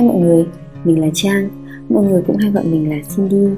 Hai 0.00 0.08
mọi 0.08 0.18
người, 0.18 0.44
mình 0.84 1.00
là 1.00 1.06
Trang, 1.14 1.48
mọi 1.88 2.04
người 2.04 2.22
cũng 2.26 2.36
hay 2.36 2.50
gọi 2.50 2.64
mình 2.64 2.90
là 2.90 2.96
Cindy. 3.16 3.56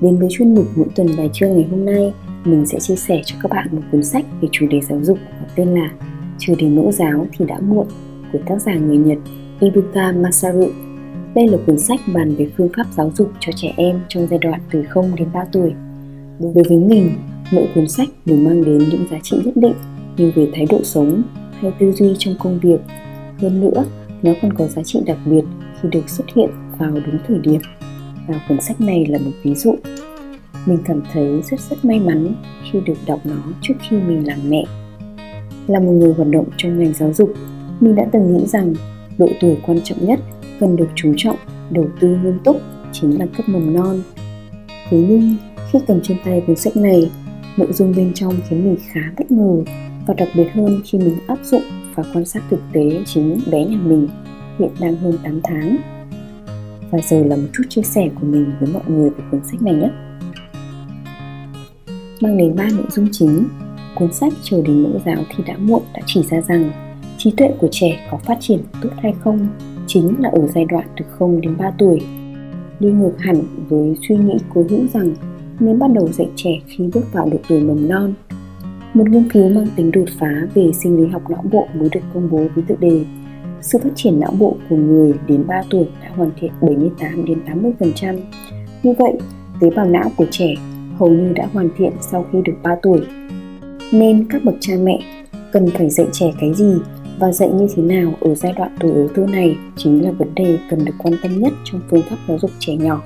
Đến 0.00 0.18
với 0.18 0.28
chuyên 0.30 0.54
mục 0.54 0.64
mỗi 0.76 0.86
tuần 0.96 1.08
bài 1.18 1.30
chương 1.32 1.52
ngày 1.52 1.66
hôm 1.70 1.84
nay, 1.84 2.12
mình 2.44 2.66
sẽ 2.66 2.80
chia 2.80 2.96
sẻ 2.96 3.22
cho 3.24 3.36
các 3.42 3.50
bạn 3.50 3.68
một 3.72 3.82
cuốn 3.92 4.04
sách 4.04 4.24
về 4.40 4.48
chủ 4.52 4.66
đề 4.70 4.80
giáo 4.80 5.00
dục 5.02 5.18
có 5.40 5.46
tên 5.54 5.68
là 5.68 5.90
Trừ 6.38 6.54
đến 6.58 6.76
mẫu 6.76 6.92
giáo 6.92 7.26
thì 7.32 7.44
đã 7.44 7.60
muộn 7.60 7.86
của 8.32 8.38
tác 8.46 8.62
giả 8.62 8.74
người 8.74 8.96
Nhật 8.96 9.18
Ibuka 9.60 10.12
Masaru. 10.12 10.68
Đây 11.34 11.48
là 11.48 11.58
cuốn 11.66 11.78
sách 11.78 12.00
bàn 12.14 12.34
về 12.34 12.50
phương 12.56 12.70
pháp 12.76 12.86
giáo 12.96 13.10
dục 13.16 13.30
cho 13.40 13.52
trẻ 13.56 13.72
em 13.76 14.00
trong 14.08 14.26
giai 14.30 14.38
đoạn 14.38 14.60
từ 14.70 14.82
0 14.82 15.16
đến 15.16 15.28
3 15.32 15.44
tuổi. 15.52 15.72
Đối 16.40 16.64
với 16.68 16.78
mình, 16.78 17.10
mỗi 17.52 17.68
cuốn 17.74 17.88
sách 17.88 18.08
đều 18.24 18.36
mang 18.36 18.64
đến 18.64 18.78
những 18.78 19.06
giá 19.10 19.18
trị 19.22 19.36
nhất 19.44 19.56
định 19.56 19.74
như 20.16 20.32
về 20.34 20.48
thái 20.54 20.66
độ 20.70 20.80
sống 20.82 21.22
hay 21.50 21.72
tư 21.78 21.92
duy 21.92 22.14
trong 22.18 22.34
công 22.38 22.58
việc. 22.60 22.80
Hơn 23.38 23.60
nữa, 23.60 23.84
nó 24.22 24.32
còn 24.42 24.52
có 24.52 24.66
giá 24.66 24.82
trị 24.82 25.00
đặc 25.06 25.18
biệt 25.26 25.42
khi 25.82 25.88
được 25.92 26.08
xuất 26.08 26.24
hiện 26.34 26.50
vào 26.78 26.90
đúng 26.90 27.18
thời 27.28 27.38
điểm. 27.38 27.60
Và 28.28 28.40
cuốn 28.48 28.60
sách 28.60 28.80
này 28.80 29.06
là 29.06 29.18
một 29.18 29.30
ví 29.42 29.54
dụ. 29.54 29.76
Mình 30.66 30.78
cảm 30.84 31.02
thấy 31.12 31.42
rất 31.50 31.60
rất 31.60 31.84
may 31.84 32.00
mắn 32.00 32.34
khi 32.70 32.80
được 32.86 32.98
đọc 33.06 33.20
nó 33.24 33.42
trước 33.62 33.74
khi 33.88 33.96
mình 33.96 34.26
làm 34.26 34.38
mẹ. 34.48 34.64
Là 35.66 35.80
một 35.80 35.92
người 35.92 36.14
hoạt 36.14 36.28
động 36.28 36.46
trong 36.56 36.78
ngành 36.78 36.92
giáo 36.94 37.12
dục, 37.12 37.32
mình 37.80 37.94
đã 37.94 38.06
từng 38.12 38.36
nghĩ 38.36 38.46
rằng 38.46 38.74
độ 39.18 39.28
tuổi 39.40 39.56
quan 39.66 39.80
trọng 39.84 40.06
nhất 40.06 40.20
cần 40.60 40.76
được 40.76 40.88
chú 40.94 41.12
trọng, 41.16 41.36
đầu 41.70 41.88
tư 42.00 42.08
nghiêm 42.08 42.38
túc 42.44 42.60
chính 42.92 43.18
là 43.18 43.26
cấp 43.36 43.48
mầm 43.48 43.74
non. 43.74 44.02
Thế 44.90 45.06
nhưng 45.08 45.36
khi 45.72 45.78
cầm 45.86 46.00
trên 46.02 46.16
tay 46.24 46.42
cuốn 46.46 46.56
sách 46.56 46.76
này, 46.76 47.10
nội 47.56 47.72
dung 47.72 47.94
bên 47.96 48.12
trong 48.14 48.34
khiến 48.48 48.64
mình 48.64 48.76
khá 48.92 49.00
bất 49.18 49.30
ngờ 49.30 49.62
và 50.06 50.14
đặc 50.14 50.28
biệt 50.34 50.48
hơn 50.54 50.80
khi 50.84 50.98
mình 50.98 51.16
áp 51.26 51.38
dụng 51.42 51.62
và 51.94 52.04
quan 52.14 52.24
sát 52.24 52.42
thực 52.50 52.60
tế 52.72 53.00
chính 53.04 53.40
bé 53.50 53.64
nhà 53.64 53.78
mình 53.84 54.08
hiện 54.58 54.70
đang 54.80 54.96
hơn 54.96 55.18
8 55.22 55.40
tháng. 55.44 55.76
Và 56.90 56.98
giờ 56.98 57.24
là 57.24 57.36
một 57.36 57.48
chút 57.52 57.62
chia 57.68 57.82
sẻ 57.82 58.08
của 58.20 58.26
mình 58.26 58.52
với 58.60 58.72
mọi 58.72 58.82
người 58.86 59.10
về 59.10 59.24
cuốn 59.30 59.40
sách 59.44 59.62
này 59.62 59.74
nhé. 59.74 59.90
Mang 62.20 62.38
đến 62.38 62.56
ba 62.56 62.68
nội 62.72 62.86
dung 62.90 63.08
chính, 63.12 63.44
cuốn 63.94 64.12
sách 64.12 64.32
Chờ 64.42 64.62
đến 64.62 64.82
mẫu 64.82 65.00
giáo 65.06 65.24
thì 65.36 65.44
đã 65.46 65.56
muộn 65.58 65.82
đã 65.94 66.00
chỉ 66.06 66.22
ra 66.22 66.40
rằng 66.40 66.70
trí 67.18 67.30
tuệ 67.30 67.52
của 67.58 67.68
trẻ 67.70 68.08
có 68.10 68.18
phát 68.18 68.36
triển 68.40 68.60
tốt 68.82 68.90
hay 69.02 69.14
không 69.20 69.48
chính 69.86 70.14
là 70.18 70.28
ở 70.28 70.46
giai 70.46 70.64
đoạn 70.64 70.86
từ 70.96 71.04
0 71.18 71.40
đến 71.40 71.56
3 71.58 71.70
tuổi. 71.78 72.00
Đi 72.80 72.90
ngược 72.90 73.14
hẳn 73.18 73.36
với 73.68 73.96
suy 74.08 74.16
nghĩ 74.16 74.34
cố 74.54 74.64
hữu 74.70 74.86
rằng 74.92 75.14
nên 75.60 75.78
bắt 75.78 75.90
đầu 75.92 76.08
dạy 76.08 76.28
trẻ 76.36 76.50
khi 76.66 76.90
bước 76.94 77.12
vào 77.12 77.28
độ 77.32 77.38
tuổi 77.48 77.60
mầm 77.60 77.88
non. 77.88 78.14
Một 78.94 79.08
nghiên 79.08 79.28
cứu 79.30 79.48
mang 79.48 79.66
tính 79.76 79.90
đột 79.90 80.08
phá 80.18 80.46
về 80.54 80.72
sinh 80.72 80.96
lý 80.96 81.06
học 81.06 81.30
não 81.30 81.44
bộ 81.52 81.66
mới 81.74 81.88
được 81.92 82.00
công 82.14 82.28
bố 82.30 82.46
với 82.54 82.64
tựa 82.68 82.76
đề 82.80 83.04
sự 83.62 83.78
phát 83.82 83.90
triển 83.94 84.20
não 84.20 84.32
bộ 84.38 84.56
của 84.70 84.76
người 84.76 85.14
đến 85.26 85.46
3 85.46 85.62
tuổi 85.70 85.86
đã 86.02 86.10
hoàn 86.16 86.30
thiện 86.40 86.52
78 86.60 87.24
đến 87.24 87.38
80%. 87.80 88.18
Như 88.82 88.92
vậy, 88.98 89.12
tế 89.60 89.70
bào 89.70 89.86
não 89.86 90.10
của 90.16 90.26
trẻ 90.30 90.54
hầu 90.98 91.10
như 91.10 91.32
đã 91.32 91.48
hoàn 91.52 91.68
thiện 91.76 91.92
sau 92.00 92.26
khi 92.32 92.38
được 92.44 92.52
3 92.62 92.76
tuổi. 92.82 93.00
Nên 93.92 94.26
các 94.30 94.44
bậc 94.44 94.54
cha 94.60 94.74
mẹ 94.82 94.98
cần 95.52 95.70
phải 95.70 95.90
dạy 95.90 96.06
trẻ 96.12 96.32
cái 96.40 96.54
gì 96.54 96.74
và 97.18 97.32
dạy 97.32 97.50
như 97.50 97.66
thế 97.74 97.82
nào 97.82 98.12
ở 98.20 98.34
giai 98.34 98.52
đoạn 98.52 98.76
tuổi 98.80 98.92
ấu 98.92 99.08
tư 99.14 99.26
này 99.26 99.56
chính 99.76 100.04
là 100.04 100.10
vấn 100.10 100.34
đề 100.34 100.58
cần 100.70 100.84
được 100.84 100.94
quan 100.98 101.14
tâm 101.22 101.40
nhất 101.40 101.52
trong 101.64 101.80
phương 101.90 102.02
pháp 102.10 102.16
giáo 102.28 102.38
dục 102.38 102.50
trẻ 102.58 102.76
nhỏ. 102.76 103.02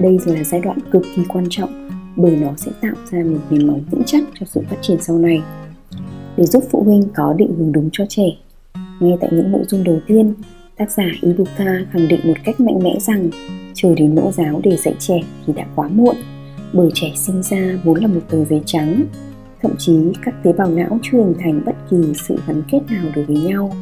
Đây 0.00 0.18
là 0.26 0.44
giai 0.44 0.60
đoạn 0.60 0.78
cực 0.90 1.02
kỳ 1.16 1.22
quan 1.28 1.44
trọng 1.50 1.88
bởi 2.16 2.36
nó 2.36 2.48
sẽ 2.56 2.72
tạo 2.80 2.94
ra 3.10 3.18
một 3.18 3.38
nền 3.50 3.66
móng 3.66 3.80
vững 3.90 4.02
chắc 4.06 4.22
cho 4.40 4.46
sự 4.46 4.60
phát 4.70 4.76
triển 4.82 5.00
sau 5.00 5.18
này. 5.18 5.42
Để 6.36 6.46
giúp 6.46 6.64
phụ 6.70 6.82
huynh 6.82 7.02
có 7.14 7.34
định 7.38 7.54
hướng 7.58 7.72
đúng 7.72 7.88
cho 7.92 8.04
trẻ, 8.08 8.26
ngay 9.02 9.18
tại 9.20 9.30
những 9.32 9.52
nội 9.52 9.62
dung 9.68 9.84
đầu 9.84 10.00
tiên, 10.06 10.34
tác 10.76 10.90
giả 10.90 11.06
Ibuka 11.20 11.86
khẳng 11.92 12.08
định 12.08 12.20
một 12.24 12.36
cách 12.44 12.60
mạnh 12.60 12.78
mẽ 12.82 12.96
rằng 13.00 13.30
chờ 13.74 13.94
đến 13.94 14.14
mẫu 14.14 14.32
giáo 14.32 14.60
để 14.64 14.76
dạy 14.76 14.94
trẻ 14.98 15.20
thì 15.46 15.52
đã 15.52 15.66
quá 15.74 15.88
muộn, 15.88 16.16
bởi 16.72 16.90
trẻ 16.94 17.12
sinh 17.16 17.42
ra 17.42 17.78
vốn 17.84 18.00
là 18.00 18.06
một 18.06 18.20
tờ 18.30 18.44
giấy 18.44 18.62
trắng 18.66 19.04
thậm 19.62 19.72
chí 19.78 20.12
các 20.22 20.34
tế 20.42 20.52
bào 20.52 20.70
não 20.70 20.98
chưa 21.02 21.18
hình 21.18 21.34
thành 21.40 21.62
bất 21.66 21.76
kỳ 21.90 21.96
sự 22.14 22.38
gắn 22.46 22.62
kết 22.70 22.80
nào 22.90 23.04
đối 23.14 23.24
với 23.24 23.36
nhau. 23.36 23.72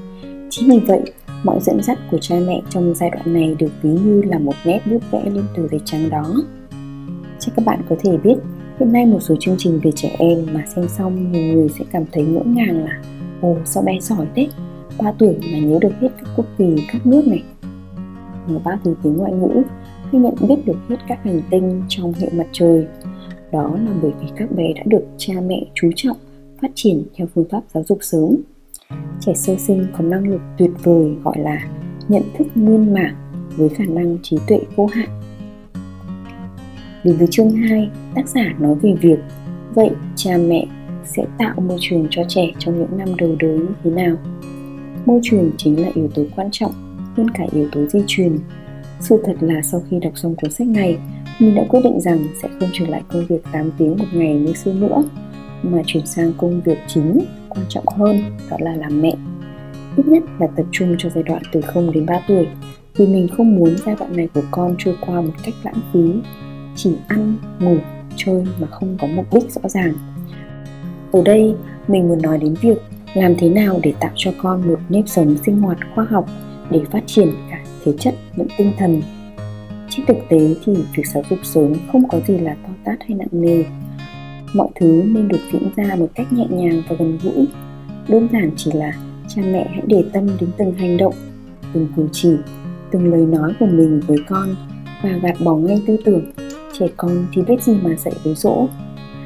Chính 0.50 0.70
vì 0.70 0.78
vậy 0.78 1.00
mọi 1.44 1.60
dẫn 1.60 1.82
dắt 1.82 1.98
của 2.10 2.18
cha 2.18 2.36
mẹ 2.46 2.60
trong 2.70 2.94
giai 2.94 3.10
đoạn 3.10 3.34
này 3.34 3.56
được 3.58 3.70
ví 3.82 3.90
như 3.90 4.22
là 4.22 4.38
một 4.38 4.54
nét 4.64 4.80
bút 4.90 5.02
vẽ 5.10 5.22
lên 5.24 5.44
tờ 5.56 5.68
giấy 5.68 5.80
trắng 5.84 6.10
đó. 6.10 6.34
Chắc 7.38 7.52
các 7.56 7.64
bạn 7.64 7.80
có 7.88 7.96
thể 8.00 8.16
biết 8.16 8.34
hiện 8.80 8.92
nay 8.92 9.06
một 9.06 9.20
số 9.20 9.34
chương 9.40 9.56
trình 9.58 9.80
về 9.82 9.92
trẻ 9.94 10.16
em 10.18 10.46
mà 10.52 10.64
xem 10.74 10.88
xong 10.88 11.32
nhiều 11.32 11.42
người 11.42 11.68
sẽ 11.68 11.84
cảm 11.92 12.04
thấy 12.12 12.24
ngỡ 12.24 12.42
ngàng 12.44 12.84
là 12.84 13.02
ồ 13.40 13.56
sao 13.64 13.82
bé 13.82 14.00
giỏi 14.00 14.26
thế? 14.34 14.48
3 15.02 15.12
tuổi 15.18 15.36
mà 15.52 15.58
nhớ 15.58 15.78
được 15.80 15.92
hết 16.00 16.08
các 16.18 16.28
quốc 16.36 16.46
kỳ 16.58 16.76
các 16.92 17.06
nước 17.06 17.26
này. 17.26 17.42
Người 18.48 18.58
ba 18.64 18.78
tuổi 18.84 18.94
tiếng 19.02 19.16
ngoại 19.16 19.32
ngữ 19.32 19.62
hay 20.02 20.20
nhận 20.20 20.34
biết 20.48 20.66
được 20.66 20.76
hết 20.88 20.96
các 21.08 21.24
hành 21.24 21.40
tinh 21.50 21.82
trong 21.88 22.12
hệ 22.12 22.28
mặt 22.32 22.46
trời. 22.52 22.86
Đó 23.52 23.78
là 23.84 23.92
bởi 24.02 24.12
vì 24.20 24.26
các 24.36 24.52
bé 24.52 24.72
đã 24.76 24.82
được 24.86 25.04
cha 25.16 25.34
mẹ 25.46 25.66
chú 25.74 25.90
trọng 25.96 26.16
phát 26.62 26.70
triển 26.74 27.02
theo 27.16 27.26
phương 27.34 27.48
pháp 27.50 27.60
giáo 27.74 27.84
dục 27.86 27.98
sớm. 28.00 28.36
Trẻ 29.20 29.34
sơ 29.34 29.56
sinh 29.56 29.86
có 29.98 30.04
năng 30.04 30.28
lực 30.28 30.40
tuyệt 30.58 30.70
vời 30.82 31.14
gọi 31.24 31.38
là 31.38 31.68
nhận 32.08 32.22
thức 32.38 32.46
nguyên 32.54 32.94
mảng 32.94 33.14
với 33.56 33.68
khả 33.68 33.84
năng 33.88 34.18
trí 34.22 34.38
tuệ 34.46 34.60
vô 34.76 34.86
hạn. 34.86 35.08
Đến 37.04 37.16
với 37.16 37.26
chương 37.30 37.50
2, 37.50 37.90
tác 38.14 38.28
giả 38.28 38.54
nói 38.58 38.74
về 38.82 38.94
việc 39.00 39.18
Vậy 39.74 39.90
cha 40.16 40.36
mẹ 40.36 40.66
sẽ 41.04 41.24
tạo 41.38 41.54
môi 41.60 41.78
trường 41.80 42.06
cho 42.10 42.22
trẻ 42.28 42.52
trong 42.58 42.78
những 42.78 42.98
năm 42.98 43.08
đầu 43.18 43.36
đời 43.38 43.58
như 43.58 43.74
thế 43.84 43.90
nào? 43.90 44.16
Môi 45.06 45.20
trường 45.22 45.50
chính 45.56 45.82
là 45.82 45.88
yếu 45.94 46.08
tố 46.14 46.22
quan 46.36 46.48
trọng 46.52 46.72
hơn 47.16 47.30
cả 47.30 47.44
yếu 47.52 47.68
tố 47.72 47.86
di 47.86 48.00
truyền. 48.06 48.38
Sự 49.00 49.22
thật 49.24 49.36
là 49.40 49.62
sau 49.62 49.82
khi 49.90 49.98
đọc 49.98 50.12
xong 50.16 50.34
cuốn 50.34 50.50
sách 50.50 50.66
này, 50.66 50.98
mình 51.38 51.54
đã 51.54 51.64
quyết 51.68 51.80
định 51.84 52.00
rằng 52.00 52.26
sẽ 52.42 52.48
không 52.60 52.68
trở 52.72 52.86
lại 52.86 53.02
công 53.08 53.26
việc 53.26 53.42
8 53.52 53.70
tiếng 53.78 53.98
một 53.98 54.04
ngày 54.12 54.34
như 54.34 54.52
xưa 54.52 54.72
nữa 54.72 55.02
mà 55.62 55.82
chuyển 55.86 56.06
sang 56.06 56.32
công 56.38 56.60
việc 56.60 56.78
chính 56.86 57.20
quan 57.48 57.66
trọng 57.68 57.84
hơn 57.96 58.22
đó 58.50 58.56
là 58.60 58.76
làm 58.76 59.02
mẹ. 59.02 59.12
Ít 59.96 60.06
nhất 60.06 60.22
là 60.38 60.46
tập 60.56 60.66
trung 60.70 60.96
cho 60.98 61.08
giai 61.14 61.22
đoạn 61.22 61.42
từ 61.52 61.60
0 61.60 61.92
đến 61.92 62.06
3 62.06 62.20
tuổi 62.28 62.46
vì 62.96 63.06
mình 63.06 63.28
không 63.28 63.56
muốn 63.56 63.76
giai 63.86 63.96
đoạn 63.98 64.16
này 64.16 64.28
của 64.34 64.42
con 64.50 64.74
trôi 64.78 64.96
qua 65.06 65.20
một 65.20 65.32
cách 65.44 65.54
lãng 65.62 65.80
phí. 65.92 66.12
Chỉ 66.76 66.92
ăn 67.08 67.36
ngủ 67.60 67.76
chơi 68.16 68.44
mà 68.60 68.66
không 68.66 68.96
có 69.00 69.06
mục 69.06 69.34
đích 69.34 69.50
rõ 69.50 69.68
ràng. 69.68 69.92
Ở 71.12 71.22
đây 71.24 71.54
mình 71.88 72.08
muốn 72.08 72.22
nói 72.22 72.38
đến 72.38 72.54
việc 72.60 72.78
làm 73.14 73.34
thế 73.38 73.48
nào 73.48 73.80
để 73.82 73.92
tạo 74.00 74.10
cho 74.16 74.32
con 74.38 74.68
một 74.68 74.78
nếp 74.88 75.08
sống 75.08 75.36
sinh 75.46 75.60
hoạt 75.60 75.78
khoa 75.94 76.04
học 76.04 76.26
để 76.70 76.80
phát 76.90 77.02
triển 77.06 77.32
cả 77.50 77.64
thể 77.84 77.92
chất 77.98 78.14
lẫn 78.36 78.48
tinh 78.58 78.72
thần? 78.78 79.02
Trên 79.90 80.06
thực 80.06 80.16
tế 80.28 80.54
thì 80.64 80.72
việc 80.96 81.06
giáo 81.06 81.22
dục 81.30 81.38
sớm 81.42 81.72
không 81.92 82.08
có 82.08 82.20
gì 82.26 82.38
là 82.38 82.56
to 82.62 82.68
tát 82.84 82.98
hay 83.00 83.18
nặng 83.18 83.28
nề. 83.32 83.64
Mọi 84.54 84.68
thứ 84.80 85.02
nên 85.06 85.28
được 85.28 85.40
diễn 85.52 85.70
ra 85.76 85.96
một 85.96 86.08
cách 86.14 86.32
nhẹ 86.32 86.46
nhàng 86.50 86.82
và 86.88 86.96
gần 86.98 87.18
gũi. 87.22 87.46
Đơn 88.08 88.28
giản 88.32 88.50
chỉ 88.56 88.72
là 88.72 88.92
cha 89.28 89.42
mẹ 89.42 89.66
hãy 89.70 89.82
để 89.86 90.04
tâm 90.12 90.26
đến 90.40 90.50
từng 90.58 90.74
hành 90.74 90.96
động, 90.96 91.14
từng 91.72 91.88
cử 91.96 92.08
chỉ, 92.12 92.32
từng 92.90 93.12
lời 93.12 93.26
nói 93.26 93.52
của 93.60 93.66
mình 93.66 94.00
với 94.06 94.18
con 94.28 94.54
và 95.02 95.10
gạt 95.22 95.34
bỏ 95.44 95.56
ngay 95.56 95.82
tư 95.86 95.96
tưởng, 96.04 96.32
trẻ 96.78 96.86
con 96.96 97.26
thì 97.32 97.42
biết 97.42 97.62
gì 97.62 97.72
mà 97.82 97.96
dạy 97.96 98.14
với 98.24 98.34
dỗ 98.34 98.68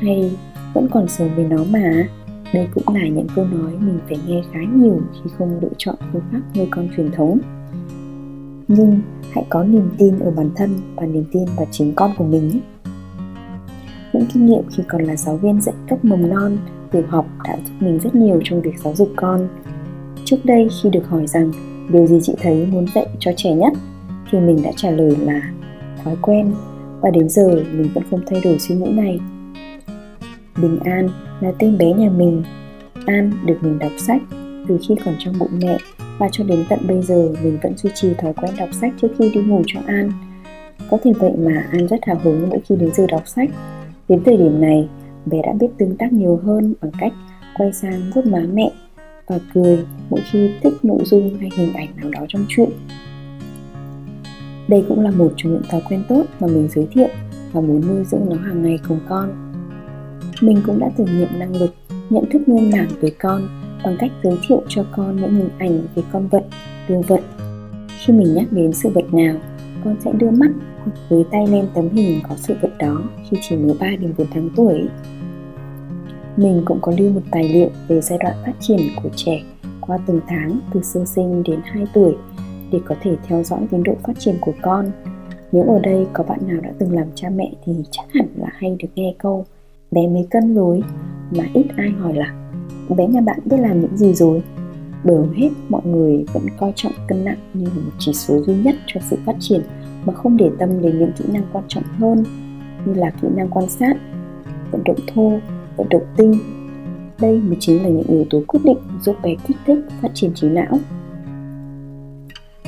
hay 0.00 0.30
vẫn 0.74 0.88
còn 0.90 1.08
sớm 1.08 1.34
với 1.34 1.44
nó 1.44 1.64
mà 1.70 2.08
đây 2.54 2.68
cũng 2.74 2.94
là 2.94 3.08
những 3.08 3.26
câu 3.36 3.44
nói 3.44 3.72
mình 3.80 3.98
phải 4.08 4.18
nghe 4.26 4.42
khá 4.52 4.60
nhiều 4.74 5.00
khi 5.14 5.30
không 5.38 5.60
lựa 5.60 5.72
chọn 5.78 5.94
phương 6.12 6.22
pháp 6.32 6.40
nuôi 6.56 6.66
con 6.70 6.88
truyền 6.96 7.12
thống 7.12 7.38
nhưng 8.68 9.00
hãy 9.32 9.44
có 9.48 9.64
niềm 9.64 9.90
tin 9.98 10.18
ở 10.18 10.30
bản 10.30 10.50
thân 10.56 10.70
và 10.96 11.06
niềm 11.06 11.24
tin 11.32 11.44
vào 11.56 11.66
chính 11.70 11.92
con 11.94 12.10
của 12.18 12.24
mình. 12.24 12.60
Những 14.12 14.26
kinh 14.34 14.46
nghiệm 14.46 14.62
khi 14.70 14.82
còn 14.88 15.02
là 15.02 15.16
giáo 15.16 15.36
viên 15.36 15.60
dạy 15.62 15.74
cấp 15.88 16.04
mầm 16.04 16.28
non, 16.28 16.58
tiểu 16.90 17.02
học 17.08 17.26
đã 17.44 17.56
giúp 17.56 17.72
mình 17.80 17.98
rất 17.98 18.14
nhiều 18.14 18.40
trong 18.44 18.60
việc 18.60 18.78
giáo 18.78 18.94
dục 18.94 19.08
con. 19.16 19.48
Trước 20.24 20.36
đây 20.44 20.68
khi 20.82 20.90
được 20.90 21.08
hỏi 21.08 21.26
rằng 21.26 21.52
điều 21.92 22.06
gì 22.06 22.18
chị 22.22 22.34
thấy 22.42 22.66
muốn 22.66 22.86
dạy 22.94 23.06
cho 23.18 23.30
trẻ 23.36 23.54
nhất 23.54 23.72
thì 24.30 24.40
mình 24.40 24.62
đã 24.62 24.70
trả 24.76 24.90
lời 24.90 25.16
là 25.20 25.52
thói 26.04 26.16
quen 26.22 26.54
và 27.00 27.10
đến 27.10 27.28
giờ 27.28 27.64
mình 27.72 27.88
vẫn 27.94 28.04
không 28.10 28.20
thay 28.26 28.40
đổi 28.44 28.58
suy 28.58 28.74
nghĩ 28.74 28.92
này. 28.92 29.20
Bình 30.62 30.78
An 30.84 31.08
là 31.40 31.52
tên 31.58 31.78
bé 31.78 31.92
nhà 31.92 32.10
mình. 32.10 32.42
An 33.06 33.32
được 33.44 33.56
mình 33.60 33.78
đọc 33.78 33.92
sách 33.98 34.22
từ 34.68 34.78
khi 34.88 34.94
còn 35.04 35.14
trong 35.18 35.34
bụng 35.38 35.58
mẹ 35.62 35.76
và 36.18 36.28
cho 36.32 36.44
đến 36.44 36.64
tận 36.68 36.78
bây 36.88 37.02
giờ 37.02 37.28
mình 37.42 37.58
vẫn 37.62 37.76
duy 37.76 37.90
trì 37.94 38.14
thói 38.14 38.32
quen 38.32 38.54
đọc 38.58 38.68
sách 38.72 38.92
trước 39.02 39.08
khi 39.18 39.30
đi 39.34 39.42
ngủ 39.42 39.62
cho 39.66 39.80
An. 39.86 40.12
Có 40.90 40.98
thể 41.04 41.12
vậy 41.12 41.32
mà 41.38 41.66
An 41.72 41.88
rất 41.88 42.04
hào 42.06 42.20
hứng 42.22 42.48
mỗi 42.50 42.60
khi 42.68 42.76
đến 42.76 42.90
giờ 42.94 43.06
đọc 43.08 43.22
sách. 43.26 43.50
Đến 44.08 44.24
thời 44.24 44.36
điểm 44.36 44.60
này, 44.60 44.88
bé 45.26 45.42
đã 45.42 45.52
biết 45.60 45.68
tương 45.78 45.96
tác 45.96 46.12
nhiều 46.12 46.40
hơn 46.44 46.74
bằng 46.80 46.92
cách 46.98 47.12
quay 47.56 47.72
sang 47.72 48.10
vuốt 48.14 48.26
má 48.26 48.42
mẹ 48.52 48.72
và 49.26 49.38
cười 49.54 49.84
mỗi 50.10 50.20
khi 50.30 50.50
thích 50.62 50.74
nội 50.82 51.00
dung 51.04 51.36
hay 51.40 51.50
hình 51.56 51.72
ảnh 51.72 51.88
nào 51.96 52.10
đó 52.10 52.20
trong 52.28 52.44
chuyện. 52.48 52.70
Đây 54.68 54.84
cũng 54.88 55.00
là 55.00 55.10
một 55.10 55.32
trong 55.36 55.52
những 55.52 55.62
thói 55.70 55.82
quen 55.88 56.04
tốt 56.08 56.22
mà 56.40 56.46
mình 56.46 56.68
giới 56.74 56.86
thiệu 56.92 57.08
và 57.52 57.60
muốn 57.60 57.82
nuôi 57.88 58.04
dưỡng 58.04 58.26
nó 58.30 58.36
hàng 58.36 58.62
ngày 58.62 58.78
cùng 58.88 59.00
con. 59.08 59.43
Mình 60.44 60.60
cũng 60.66 60.78
đã 60.78 60.90
thử 60.96 61.04
nghiệm 61.04 61.38
năng 61.38 61.56
lực 61.56 61.74
nhận 62.10 62.24
thức 62.30 62.42
nguyên 62.46 62.70
bản 62.72 62.88
về 63.00 63.10
con 63.18 63.48
bằng 63.84 63.96
cách 63.98 64.10
giới 64.22 64.38
thiệu 64.48 64.62
cho 64.68 64.84
con 64.96 65.16
những 65.16 65.34
hình 65.34 65.48
ảnh 65.58 65.82
về 65.94 66.02
con 66.12 66.28
vật, 66.28 66.44
đồ 66.88 67.02
vật. 67.08 67.20
khi 67.88 68.12
mình 68.12 68.34
nhắc 68.34 68.46
đến 68.50 68.72
sự 68.72 68.88
vật 68.88 69.14
nào 69.14 69.36
con 69.84 69.96
sẽ 70.04 70.12
đưa 70.12 70.30
mắt 70.30 70.50
hoặc 70.84 70.92
với 71.08 71.24
tay 71.30 71.46
lên 71.46 71.66
tấm 71.74 71.88
hình 71.88 72.20
có 72.28 72.36
sự 72.36 72.54
vật 72.62 72.70
đó 72.78 73.02
khi 73.30 73.36
chỉ 73.40 73.56
mới 73.56 73.76
3 73.80 73.86
đến 73.86 74.14
4 74.18 74.26
tháng 74.34 74.50
tuổi. 74.56 74.82
Mình 76.36 76.62
cũng 76.64 76.78
có 76.80 76.92
lưu 76.98 77.10
một 77.10 77.22
tài 77.30 77.48
liệu 77.48 77.68
về 77.88 78.00
giai 78.00 78.18
đoạn 78.22 78.34
phát 78.46 78.54
triển 78.60 78.80
của 79.02 79.10
trẻ 79.16 79.42
qua 79.80 79.98
từng 80.06 80.20
tháng 80.26 80.60
từ 80.72 80.82
sơ 80.82 81.04
sinh 81.04 81.42
đến 81.42 81.60
2 81.64 81.86
tuổi 81.94 82.16
để 82.72 82.80
có 82.84 82.94
thể 83.02 83.16
theo 83.28 83.42
dõi 83.42 83.60
tiến 83.70 83.82
độ 83.82 83.94
phát 84.02 84.18
triển 84.18 84.34
của 84.40 84.52
con. 84.62 84.90
Nếu 85.52 85.64
ở 85.64 85.78
đây 85.78 86.06
có 86.12 86.24
bạn 86.24 86.38
nào 86.46 86.60
đã 86.60 86.70
từng 86.78 86.92
làm 86.92 87.06
cha 87.14 87.28
mẹ 87.30 87.52
thì 87.64 87.72
chắc 87.90 88.04
hẳn 88.12 88.26
là 88.36 88.48
hay 88.52 88.76
được 88.80 88.88
nghe 88.94 89.14
câu 89.18 89.44
bé 89.94 90.06
mấy 90.06 90.26
cân 90.30 90.54
rồi 90.54 90.82
mà 91.30 91.44
ít 91.54 91.66
ai 91.76 91.90
hỏi 91.90 92.14
là, 92.14 92.34
bé 92.96 93.06
nhà 93.06 93.20
bạn 93.20 93.38
biết 93.44 93.56
làm 93.60 93.80
những 93.80 93.96
gì 93.96 94.14
rồi? 94.14 94.42
Bởi 95.04 95.16
hầu 95.16 95.28
hết 95.36 95.48
mọi 95.68 95.82
người 95.84 96.24
vẫn 96.32 96.46
coi 96.58 96.72
trọng 96.76 96.92
cân 97.08 97.24
nặng 97.24 97.38
như 97.54 97.66
một 97.74 97.92
chỉ 97.98 98.12
số 98.12 98.42
duy 98.42 98.54
nhất 98.54 98.74
cho 98.86 99.00
sự 99.10 99.16
phát 99.26 99.36
triển 99.40 99.60
mà 100.04 100.12
không 100.12 100.36
để 100.36 100.50
tâm 100.58 100.82
đến 100.82 100.98
những 100.98 101.12
kỹ 101.18 101.24
năng 101.32 101.44
quan 101.52 101.64
trọng 101.68 101.84
hơn 101.98 102.24
như 102.84 102.94
là 102.94 103.10
kỹ 103.22 103.28
năng 103.36 103.48
quan 103.48 103.68
sát, 103.68 103.96
vận 104.70 104.84
động 104.84 104.98
thô, 105.14 105.32
vận 105.76 105.88
động 105.88 106.04
tinh. 106.16 106.38
Đây 107.20 107.40
mới 107.40 107.56
chính 107.60 107.82
là 107.82 107.88
những 107.88 108.06
yếu 108.08 108.24
tố 108.30 108.42
quyết 108.46 108.60
định 108.64 108.78
giúp 109.02 109.16
bé 109.22 109.34
kích 109.46 109.56
thích 109.66 109.78
phát 110.02 110.10
triển 110.14 110.34
trí 110.34 110.48
não. 110.48 110.78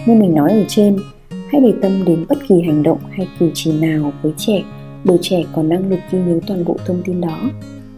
Như 0.06 0.14
mình 0.14 0.34
nói 0.34 0.52
ở 0.52 0.64
trên, 0.68 0.96
hãy 1.30 1.60
để 1.60 1.72
tâm 1.82 2.04
đến 2.06 2.24
bất 2.28 2.38
kỳ 2.48 2.62
hành 2.62 2.82
động 2.82 2.98
hay 3.10 3.28
cử 3.38 3.50
chỉ 3.54 3.80
nào 3.80 4.12
với 4.22 4.32
trẻ 4.36 4.62
bởi 5.06 5.18
trẻ 5.20 5.42
có 5.54 5.62
năng 5.62 5.90
lực 5.90 5.98
ghi 6.10 6.18
nhớ 6.18 6.40
toàn 6.46 6.64
bộ 6.64 6.76
thông 6.86 7.02
tin 7.04 7.20
đó. 7.20 7.50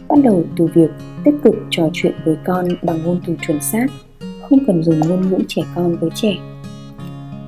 Bắt 0.09 0.15
đầu 0.23 0.43
từ 0.57 0.67
việc 0.73 0.91
tích 1.23 1.35
cực 1.43 1.55
trò 1.69 1.89
chuyện 1.93 2.13
với 2.25 2.35
con 2.45 2.67
bằng 2.81 3.03
ngôn 3.03 3.19
từ 3.27 3.35
chuẩn 3.47 3.61
xác, 3.61 3.87
không 4.49 4.59
cần 4.67 4.83
dùng 4.83 4.99
ngôn 4.99 5.29
ngữ 5.29 5.37
trẻ 5.47 5.61
con 5.75 5.97
với 5.97 6.09
trẻ. 6.15 6.35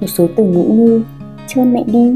Một 0.02 0.08
số 0.08 0.28
từ 0.36 0.44
ngữ 0.44 0.64
như 0.70 1.04
trơn 1.48 1.74
mẹ 1.74 1.84
đi 1.88 2.16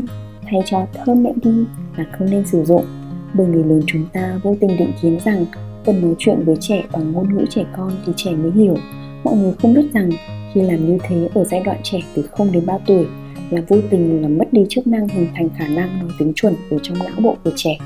thay 0.51 0.61
cho 0.65 0.85
thơm 1.05 1.23
mẹ 1.23 1.33
đi 1.43 1.65
là 1.97 2.05
không 2.17 2.29
nên 2.29 2.45
sử 2.45 2.63
dụng, 2.63 2.85
bởi 3.33 3.47
người 3.47 3.63
lớn 3.63 3.81
chúng 3.87 4.05
ta 4.13 4.39
vô 4.43 4.55
tình 4.61 4.77
định 4.77 4.91
kiến 5.01 5.19
rằng 5.25 5.45
cần 5.85 6.01
nói 6.01 6.15
chuyện 6.19 6.43
với 6.45 6.55
trẻ 6.59 6.83
bằng 6.91 7.11
ngôn 7.11 7.35
ngữ 7.35 7.45
trẻ 7.49 7.65
con 7.77 7.91
thì 8.05 8.13
trẻ 8.15 8.31
mới 8.31 8.51
hiểu. 8.51 8.75
Mọi 9.23 9.35
người 9.35 9.53
không 9.61 9.73
biết 9.73 9.93
rằng 9.93 10.09
khi 10.53 10.61
làm 10.61 10.85
như 10.85 10.97
thế 11.03 11.29
ở 11.33 11.43
giai 11.43 11.61
đoạn 11.65 11.77
trẻ 11.83 11.99
từ 12.15 12.21
0 12.21 12.51
đến 12.51 12.65
3 12.65 12.77
tuổi 12.87 13.05
là 13.49 13.61
vô 13.67 13.77
tình 13.89 14.21
làm 14.21 14.37
mất 14.37 14.53
đi 14.53 14.65
chức 14.69 14.87
năng 14.87 15.07
hình 15.07 15.27
thành 15.35 15.49
khả 15.57 15.67
năng 15.67 15.99
nói 15.99 16.09
tiếng 16.19 16.33
chuẩn 16.35 16.53
ở 16.69 16.77
trong 16.83 16.97
não 16.99 17.21
bộ 17.21 17.35
của 17.43 17.51
trẻ. 17.55 17.77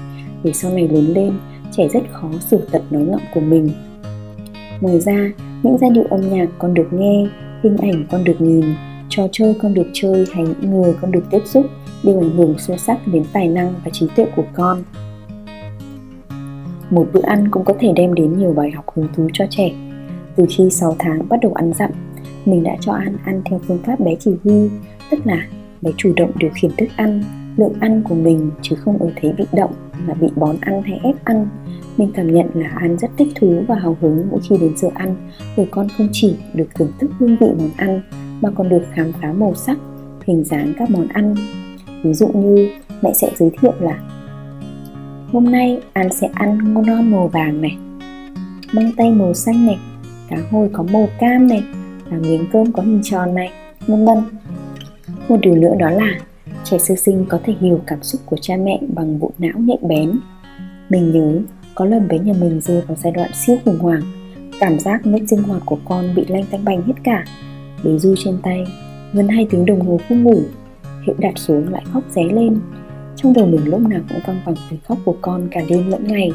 Để 0.44 0.52
sau 0.54 0.74
này 0.74 0.88
lớn 0.88 1.06
lên, 1.06 1.34
trẻ 1.72 1.88
rất 1.88 2.04
khó 2.12 2.32
sửa 2.52 2.62
tật 2.72 2.82
nói 2.92 3.04
ngọng 3.04 3.22
của 3.34 3.42
mình. 3.42 3.70
Ngoài 4.82 5.00
ra, 5.00 5.32
những 5.64 5.78
giai 5.82 5.90
điệu 5.90 6.04
âm 6.10 6.30
nhạc 6.30 6.48
con 6.60 6.74
được 6.74 6.88
nghe, 6.92 7.28
hình 7.64 7.78
ảnh 7.78 8.06
con 8.12 8.24
được 8.24 8.42
nhìn, 8.42 8.66
trò 9.10 9.28
chơi 9.32 9.54
con 9.62 9.74
được 9.74 9.88
chơi 9.94 10.26
hay 10.34 10.46
những 10.46 10.72
người 10.72 10.94
con 11.02 11.12
được 11.12 11.24
tiếp 11.32 11.42
xúc 11.46 11.66
đều 12.04 12.20
ảnh 12.20 12.30
hưởng 12.30 12.56
sâu 12.58 12.78
sắc 12.78 13.08
đến 13.08 13.24
tài 13.34 13.48
năng 13.48 13.74
và 13.86 13.92
trí 13.94 14.08
tuệ 14.16 14.26
của 14.36 14.46
con. 14.54 14.84
Một 16.90 17.08
bữa 17.14 17.22
ăn 17.24 17.52
cũng 17.52 17.66
có 17.66 17.74
thể 17.80 17.94
đem 17.96 18.14
đến 18.14 18.38
nhiều 18.38 18.54
bài 18.54 18.72
học 18.72 18.86
hứng 18.96 19.08
thú 19.16 19.28
cho 19.34 19.46
trẻ. 19.50 19.72
Từ 20.36 20.46
khi 20.50 20.70
6 20.70 20.96
tháng 21.00 21.30
bắt 21.30 21.40
đầu 21.42 21.54
ăn 21.54 21.74
dặm, 21.74 21.92
mình 22.46 22.64
đã 22.64 22.76
cho 22.82 22.92
ăn 22.92 23.18
ăn 23.26 23.42
theo 23.46 23.60
phương 23.68 23.80
pháp 23.86 24.00
bé 24.00 24.16
chỉ 24.20 24.32
huy 24.44 24.70
tức 25.12 25.20
là 25.24 25.48
bé 25.82 25.92
chủ 25.98 26.14
động 26.16 26.32
điều 26.38 26.50
khiển 26.54 26.72
thức 26.78 26.90
ăn 26.96 27.24
lượng 27.58 27.74
ăn 27.80 28.02
của 28.10 28.16
mình 28.16 28.52
chứ 28.62 28.76
không 28.76 28.98
ở 28.98 29.10
thế 29.16 29.34
bị 29.38 29.46
động 29.52 29.74
mà 30.08 30.14
bị 30.14 30.28
bón 30.36 30.56
ăn 30.62 30.82
hay 30.82 31.00
ép 31.04 31.26
ăn 31.26 31.48
mình 31.98 32.12
cảm 32.14 32.34
nhận 32.34 32.48
là 32.54 32.68
An 32.68 32.98
rất 32.98 33.12
thích 33.18 33.28
thú 33.36 33.64
và 33.68 33.76
hào 33.76 33.98
hứng 34.02 34.28
mỗi 34.32 34.40
khi 34.50 34.58
đến 34.58 34.78
giờ 34.78 34.90
ăn 34.94 35.16
bởi 35.58 35.68
con 35.72 35.88
không 35.98 36.08
chỉ 36.12 36.36
được 36.54 36.68
thưởng 36.76 36.92
thức 37.00 37.12
hương 37.20 37.38
vị 37.38 37.48
món 37.58 37.70
ăn 37.78 38.02
mà 38.42 38.52
còn 38.56 38.70
được 38.70 38.84
khám 38.94 39.12
phá 39.22 39.34
màu 39.34 39.56
sắc, 39.56 39.78
hình 40.26 40.44
dáng 40.44 40.74
các 40.78 40.90
món 40.90 41.08
ăn. 41.08 41.36
Ví 42.04 42.14
dụ 42.14 42.28
như 42.28 42.70
mẹ 43.02 43.14
sẽ 43.14 43.32
giới 43.36 43.52
thiệu 43.62 43.74
là 43.80 44.00
Hôm 45.32 45.52
nay 45.52 45.82
An 45.94 46.14
sẽ 46.14 46.30
ăn 46.34 46.74
ngô 46.74 46.82
non 46.82 47.12
màu 47.12 47.28
vàng 47.28 47.62
này 47.62 47.78
Măng 48.74 48.92
tây 48.98 49.12
màu 49.12 49.34
xanh 49.34 49.66
này 49.66 49.80
Cá 50.30 50.38
hồi 50.52 50.70
có 50.74 50.84
màu 50.92 51.10
cam 51.20 51.48
này 51.48 51.64
Và 52.10 52.18
miếng 52.18 52.46
cơm 52.54 52.72
có 52.72 52.84
hình 52.84 53.02
tròn 53.04 53.36
này 53.36 53.52
Vân 53.88 54.06
vân 54.06 54.18
một 55.30 55.38
điều 55.42 55.56
nữa 55.56 55.76
đó 55.80 55.90
là 55.90 56.20
Trẻ 56.64 56.78
sơ 56.78 56.96
sinh 56.96 57.26
có 57.30 57.40
thể 57.44 57.54
hiểu 57.60 57.82
cảm 57.88 58.04
xúc 58.04 58.22
của 58.26 58.38
cha 58.42 58.58
mẹ 58.58 58.80
bằng 58.96 59.20
bộ 59.20 59.32
não 59.38 59.60
nhạy 59.60 59.78
bén. 59.82 60.20
Mình 60.90 61.12
nhớ, 61.12 61.40
có 61.76 61.86
lần 61.86 62.08
bé 62.08 62.20
nhà 62.20 62.34
mình 62.42 62.62
rơi 62.62 62.82
vào 62.82 62.98
giai 63.04 63.14
đoạn 63.14 63.32
siêu 63.34 63.58
khủng 63.66 63.80
hoảng, 63.80 64.02
Cảm 64.60 64.80
giác 64.80 65.06
nét 65.06 65.20
sinh 65.28 65.44
hoạt 65.44 65.62
của 65.66 65.78
con 65.86 66.16
bị 66.16 66.26
lanh 66.28 66.46
tanh 66.46 66.66
bành 66.66 66.82
hết 66.82 66.94
cả. 67.04 67.26
Bé 67.84 67.98
du 67.98 68.16
trên 68.18 68.38
tay 68.44 68.64
Gần 69.14 69.28
hai 69.28 69.48
tiếng 69.50 69.66
đồng 69.66 69.82
hồ 69.82 70.00
không 70.10 70.24
ngủ, 70.24 70.42
Hiệu 71.06 71.16
đặt 71.20 71.34
xuống 71.36 71.72
lại 71.72 71.84
khóc 71.94 72.04
ré 72.10 72.24
lên. 72.24 72.60
Trong 73.16 73.34
đầu 73.34 73.46
mình 73.46 73.66
lúc 73.66 73.82
nào 73.82 74.02
cũng 74.10 74.20
văng 74.28 74.42
vẳng 74.46 74.56
tiếng 74.70 74.80
khóc 74.88 74.98
của 75.06 75.16
con 75.22 75.48
cả 75.52 75.62
đêm 75.70 75.90
lẫn 75.90 76.08
ngày. 76.08 76.32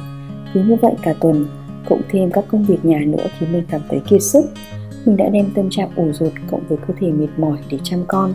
Cứ 0.55 0.65
như 0.65 0.77
vậy 0.83 0.95
cả 1.03 1.15
tuần, 1.21 1.47
Cộng 1.89 2.01
thêm 2.09 2.31
các 2.31 2.45
công 2.49 2.65
việc 2.65 2.85
nhà 2.85 2.99
nữa 2.99 3.27
khiến 3.39 3.53
mình 3.53 3.65
cảm 3.71 3.81
thấy 3.91 4.01
kiệt 4.09 4.23
sức. 4.23 4.45
Mình 5.07 5.17
đã 5.17 5.29
đem 5.29 5.51
tâm 5.55 5.71
trạng 5.71 5.91
ủ 5.97 6.13
rột 6.13 6.33
cộng 6.51 6.67
với 6.69 6.79
cơ 6.87 6.95
thể 7.01 7.11
mệt 7.11 7.29
mỏi 7.37 7.59
để 7.71 7.79
chăm 7.83 8.05
con. 8.09 8.35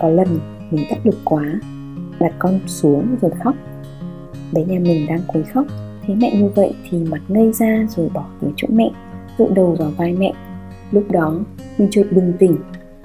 Có 0.00 0.08
lần 0.08 0.40
mình 0.70 0.88
áp 0.88 1.06
lực 1.06 1.18
quá 1.24 1.60
Đặt 2.20 2.32
con 2.38 2.60
xuống 2.66 3.16
rồi 3.22 3.30
khóc. 3.44 3.54
Bé 4.52 4.64
nhà 4.64 4.78
mình 4.78 5.06
đang 5.06 5.20
quấy 5.26 5.42
khóc. 5.42 5.66
Thấy 6.06 6.16
mẹ 6.16 6.36
như 6.36 6.50
vậy 6.54 6.74
thì 6.90 6.98
mặt 6.98 7.20
ngây 7.28 7.52
ra 7.52 7.86
rồi 7.96 8.08
bỏ 8.14 8.26
tới 8.40 8.50
chỗ 8.56 8.68
mẹ 8.72 8.90
Tựa 9.38 9.48
đầu 9.54 9.76
vào 9.78 9.90
vai 9.96 10.12
mẹ. 10.12 10.32
Lúc 10.92 11.10
đó 11.10 11.40
mình 11.78 11.88
chợt 11.90 12.04
bừng 12.10 12.32
tỉnh 12.38 12.56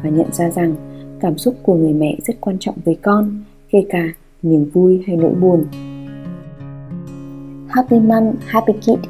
Và 0.03 0.09
nhận 0.09 0.33
ra 0.33 0.49
rằng 0.49 0.75
cảm 1.19 1.37
xúc 1.37 1.55
của 1.63 1.75
người 1.75 1.93
mẹ 1.93 2.17
rất 2.25 2.33
quan 2.41 2.57
trọng 2.59 2.75
với 2.85 2.95
con 3.01 3.43
Kể 3.69 3.85
cả 3.89 4.03
niềm 4.41 4.69
vui 4.73 5.03
hay 5.07 5.15
nỗi 5.15 5.33
buồn. 5.33 5.65
Happy 7.67 7.99
Mom, 7.99 8.23
Happy 8.45 8.73
Kid. 8.73 9.09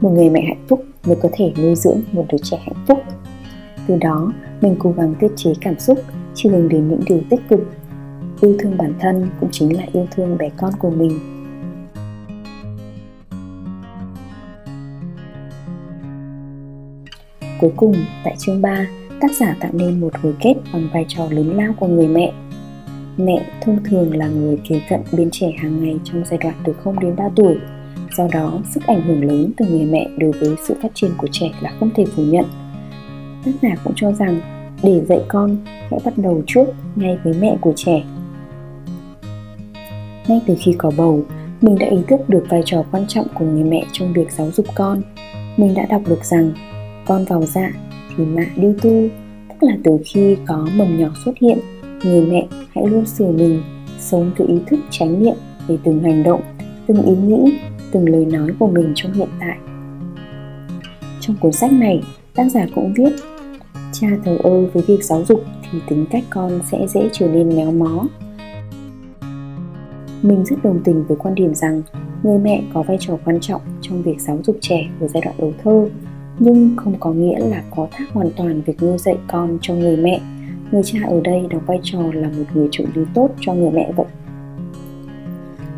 Một 0.00 0.10
người 0.10 0.30
mẹ 0.30 0.40
hạnh 0.40 0.64
phúc 0.68 0.84
mới 1.06 1.16
có 1.16 1.28
thể 1.32 1.52
nuôi 1.58 1.74
dưỡng 1.74 2.00
một 2.12 2.24
đứa 2.32 2.38
trẻ 2.42 2.56
hạnh 2.64 2.84
phúc. 2.88 2.98
Từ 3.86 3.96
đó 3.96 4.32
mình 4.60 4.76
cố 4.78 4.92
gắng 4.92 5.14
tiết 5.20 5.32
chế 5.36 5.52
cảm 5.60 5.78
xúc 5.78 5.98
chỉ 6.34 6.48
hướng 6.48 6.68
đến 6.68 6.88
những 6.88 7.00
điều 7.06 7.20
tích 7.30 7.40
cực 7.48 7.60
Yêu 8.40 8.56
thương 8.58 8.76
bản 8.76 8.94
thân 9.00 9.30
cũng 9.40 9.48
chính 9.52 9.76
là 9.76 9.82
yêu 9.92 10.06
thương 10.10 10.38
bé 10.38 10.50
con 10.56 10.72
của 10.78 10.90
mình 10.90 11.34
Cuối 17.60 17.72
cùng, 17.76 17.94
tại 18.24 18.34
chương 18.38 18.62
3, 18.62 18.86
tác 19.20 19.32
giả 19.32 19.56
tạo 19.60 19.70
nên 19.74 20.00
một 20.00 20.12
hồi 20.22 20.34
kết 20.40 20.54
bằng 20.72 20.88
vai 20.92 21.04
trò 21.08 21.26
lớn 21.30 21.56
lao 21.56 21.72
của 21.80 21.86
người 21.86 22.08
mẹ. 22.08 22.32
Mẹ 23.16 23.46
thông 23.60 23.78
thường 23.84 24.16
là 24.16 24.28
người 24.28 24.60
kế 24.68 24.80
cận 24.88 25.00
bên 25.12 25.28
trẻ 25.32 25.52
hàng 25.58 25.84
ngày 25.84 25.98
trong 26.04 26.24
giai 26.24 26.38
đoạn 26.38 26.54
từ 26.64 26.72
0 26.72 27.00
đến 27.00 27.16
3 27.16 27.24
tuổi. 27.36 27.56
Do 28.16 28.28
đó, 28.32 28.60
sức 28.70 28.86
ảnh 28.86 29.02
hưởng 29.02 29.24
lớn 29.24 29.52
từ 29.56 29.66
người 29.66 29.86
mẹ 29.86 30.08
đối 30.18 30.32
với 30.32 30.54
sự 30.68 30.74
phát 30.82 30.88
triển 30.94 31.10
của 31.18 31.28
trẻ 31.32 31.50
là 31.60 31.72
không 31.80 31.90
thể 31.94 32.04
phủ 32.16 32.22
nhận. 32.22 32.44
Tác 33.44 33.52
giả 33.62 33.74
cũng 33.84 33.92
cho 33.96 34.12
rằng 34.12 34.40
để 34.84 35.04
dạy 35.08 35.20
con, 35.28 35.56
hãy 35.64 36.00
bắt 36.04 36.14
đầu 36.16 36.42
trước 36.46 36.64
ngay 36.96 37.18
với 37.24 37.34
mẹ 37.40 37.56
của 37.60 37.72
trẻ. 37.76 38.04
Ngay 40.28 40.40
từ 40.46 40.54
khi 40.58 40.74
có 40.78 40.90
bầu, 40.96 41.22
mình 41.60 41.78
đã 41.78 41.86
ý 41.86 41.98
thức 42.08 42.20
được 42.28 42.44
vai 42.48 42.62
trò 42.64 42.84
quan 42.90 43.04
trọng 43.08 43.26
của 43.34 43.44
người 43.44 43.64
mẹ 43.64 43.84
trong 43.92 44.12
việc 44.12 44.32
giáo 44.32 44.50
dục 44.50 44.66
con. 44.74 45.02
Mình 45.56 45.74
đã 45.74 45.86
đọc 45.90 46.02
được 46.08 46.24
rằng 46.24 46.52
con 47.06 47.24
vào 47.24 47.42
dạ 47.46 47.70
thì 48.16 48.24
mạ 48.24 48.46
đi 48.56 48.68
tu 48.82 49.08
tức 49.48 49.66
là 49.66 49.76
từ 49.84 49.98
khi 50.06 50.36
có 50.46 50.68
mầm 50.76 50.98
nhỏ 50.98 51.08
xuất 51.24 51.32
hiện 51.40 51.58
người 52.04 52.26
mẹ 52.26 52.46
hãy 52.74 52.86
luôn 52.86 53.06
sửa 53.06 53.28
mình 53.28 53.62
sống 53.98 54.30
từ 54.36 54.46
ý 54.48 54.58
thức 54.66 54.80
chánh 54.90 55.22
niệm 55.22 55.36
về 55.68 55.78
từng 55.84 56.02
hành 56.02 56.22
động 56.22 56.40
từng 56.86 57.02
ý 57.02 57.16
nghĩ 57.16 57.52
từng 57.92 58.08
lời 58.08 58.24
nói 58.24 58.50
của 58.58 58.66
mình 58.66 58.92
trong 58.94 59.12
hiện 59.12 59.28
tại 59.40 59.56
trong 61.20 61.36
cuốn 61.40 61.52
sách 61.52 61.72
này 61.72 62.02
tác 62.34 62.44
giả 62.50 62.66
cũng 62.74 62.94
viết 62.96 63.12
cha 64.04 64.16
thờ 64.24 64.38
ơ 64.42 64.66
với 64.66 64.82
việc 64.86 65.04
giáo 65.04 65.24
dục 65.24 65.44
thì 65.70 65.78
tính 65.88 66.06
cách 66.10 66.24
con 66.30 66.60
sẽ 66.70 66.86
dễ 66.88 67.08
trở 67.12 67.28
nên 67.28 67.48
méo 67.56 67.72
mó. 67.72 68.06
Mình 70.22 70.44
rất 70.44 70.56
đồng 70.62 70.80
tình 70.84 71.04
với 71.08 71.16
quan 71.16 71.34
điểm 71.34 71.54
rằng 71.54 71.82
người 72.22 72.38
mẹ 72.38 72.62
có 72.74 72.82
vai 72.82 72.96
trò 73.00 73.18
quan 73.24 73.40
trọng 73.40 73.60
trong 73.80 74.02
việc 74.02 74.20
giáo 74.20 74.38
dục 74.44 74.56
trẻ 74.60 74.88
ở 75.00 75.08
giai 75.08 75.20
đoạn 75.24 75.36
đầu 75.38 75.52
thơ, 75.64 75.88
nhưng 76.38 76.74
không 76.76 76.94
có 77.00 77.12
nghĩa 77.12 77.38
là 77.38 77.62
có 77.76 77.88
thác 77.92 78.04
hoàn 78.12 78.30
toàn 78.36 78.62
việc 78.66 78.82
nuôi 78.82 78.98
dạy 78.98 79.16
con 79.28 79.58
cho 79.60 79.74
người 79.74 79.96
mẹ. 79.96 80.20
Người 80.72 80.82
cha 80.84 80.98
ở 81.06 81.20
đây 81.24 81.46
đóng 81.50 81.62
vai 81.66 81.80
trò 81.82 81.98
là 82.12 82.28
một 82.28 82.44
người 82.54 82.68
trợ 82.70 82.84
lý 82.94 83.02
tốt 83.14 83.28
cho 83.40 83.54
người 83.54 83.70
mẹ 83.70 83.92
vậy. 83.96 84.06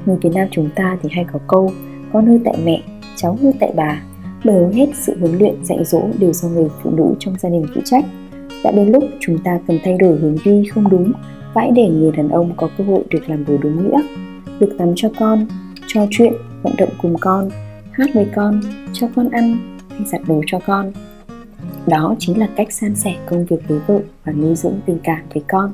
Người 0.07 0.17
việt 0.23 0.31
nam 0.35 0.49
chúng 0.51 0.69
ta 0.75 0.99
thì 1.03 1.09
hay 1.13 1.25
có 1.33 1.39
câu, 1.47 1.73
con 2.13 2.27
nuôi 2.27 2.41
tại 2.45 2.57
mẹ, 2.65 2.83
cháu 3.17 3.39
nuôi 3.43 3.53
tại 3.61 3.73
bà 3.77 4.03
bởi 4.47 4.57
hầu 4.57 4.69
hết 4.69 4.87
sự 4.95 5.17
huấn 5.21 5.39
luyện 5.39 5.65
dạy 5.65 5.85
dỗ 5.85 6.03
đều 6.19 6.33
do 6.33 6.49
người 6.49 6.69
phụ 6.83 6.91
nữ 6.91 7.15
trong 7.19 7.35
gia 7.39 7.49
đình 7.49 7.67
phụ 7.75 7.81
trách. 7.85 8.05
Đã 8.65 8.71
đến 8.71 8.93
lúc 8.93 9.05
chúng 9.21 9.39
ta 9.39 9.59
cần 9.67 9.79
thay 9.85 9.97
đổi 9.99 10.19
hướng 10.19 10.37
đi 10.45 10.65
không 10.75 10.89
đúng, 10.91 11.13
vãi 11.55 11.71
để 11.71 11.89
người 11.89 12.13
đàn 12.13 12.29
ông 12.29 12.53
có 12.57 12.69
cơ 12.79 12.85
hội 12.85 13.05
được 13.11 13.29
làm 13.29 13.45
đối 13.45 13.59
đúng 13.59 13.83
nghĩa. 13.83 14.01
Được 14.61 14.75
tắm 14.79 14.93
cho 14.97 15.09
con, 15.19 15.47
trò 15.87 16.07
chuyện, 16.11 16.33
vận 16.63 16.73
động 16.79 16.89
cùng 17.03 17.17
con, 17.21 17.49
hát 17.93 18.11
với 18.15 18.27
con, 18.35 18.61
cho 18.93 19.09
con 19.17 19.29
ăn, 19.29 19.79
hay 19.91 20.01
giặt 20.07 20.21
đồ 20.29 20.43
cho 20.47 20.59
con. 20.67 20.93
Đó 21.87 22.15
chính 22.19 22.39
là 22.39 22.49
cách 22.57 22.73
san 22.73 22.95
sẻ 22.95 23.15
công 23.27 23.47
việc 23.47 23.69
với 23.69 23.79
vợ 23.87 24.01
và 24.25 24.33
nuôi 24.33 24.55
dưỡng 24.55 24.81
tình 24.87 24.99
cảm 25.03 25.21
với 25.35 25.43
con. 25.49 25.73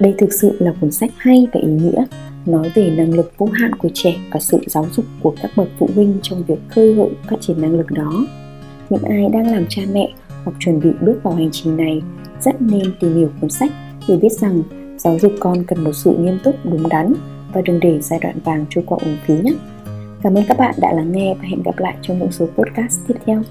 Đây 0.00 0.14
thực 0.18 0.32
sự 0.32 0.56
là 0.60 0.74
cuốn 0.80 0.90
sách 0.90 1.10
hay 1.16 1.46
và 1.52 1.60
ý 1.60 1.68
nghĩa 1.68 2.04
nói 2.48 2.70
về 2.74 2.90
năng 2.90 3.14
lực 3.14 3.32
vô 3.38 3.46
hạn 3.46 3.72
của 3.74 3.88
trẻ 3.94 4.14
và 4.32 4.40
sự 4.40 4.58
giáo 4.66 4.86
dục 4.92 5.04
của 5.22 5.34
các 5.42 5.50
bậc 5.56 5.68
phụ 5.78 5.90
huynh 5.94 6.18
trong 6.22 6.44
việc 6.44 6.58
khơi 6.68 6.94
gợi 6.94 7.10
phát 7.30 7.36
triển 7.40 7.60
năng 7.62 7.74
lực 7.74 7.90
đó 7.90 8.26
những 8.90 9.02
ai 9.02 9.28
đang 9.32 9.52
làm 9.52 9.64
cha 9.68 9.82
mẹ 9.92 10.08
hoặc 10.44 10.56
chuẩn 10.58 10.80
bị 10.80 10.90
bước 11.00 11.20
vào 11.22 11.34
hành 11.34 11.50
trình 11.52 11.76
này 11.76 12.02
rất 12.40 12.62
nên 12.62 12.92
tìm 13.00 13.16
hiểu 13.16 13.30
cuốn 13.40 13.50
sách 13.50 13.70
để 14.08 14.16
biết 14.16 14.32
rằng 14.32 14.62
giáo 14.98 15.18
dục 15.18 15.32
con 15.40 15.64
cần 15.64 15.84
một 15.84 15.92
sự 15.92 16.16
nghiêm 16.18 16.38
túc, 16.44 16.54
đúng 16.64 16.88
đắn 16.88 17.14
và 17.52 17.60
đừng 17.64 17.80
để 17.80 18.00
giai 18.00 18.18
đoạn 18.22 18.38
vàng 18.44 18.64
trôi 18.70 18.84
qua 18.86 18.98
uổng 19.04 19.16
phí 19.26 19.34
nhé. 19.34 19.52
Cảm 20.22 20.34
ơn 20.34 20.44
các 20.48 20.58
bạn 20.58 20.74
đã 20.78 20.92
lắng 20.92 21.12
nghe 21.12 21.34
và 21.34 21.48
hẹn 21.48 21.62
gặp 21.62 21.78
lại 21.78 21.96
trong 22.02 22.18
những 22.18 22.32
số 22.32 22.46
podcast 22.46 23.00
tiếp 23.06 23.14
theo. 23.26 23.42